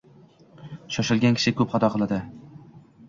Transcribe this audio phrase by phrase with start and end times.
[0.95, 2.19] Shoshilgan kishi ko’p xato qiladi.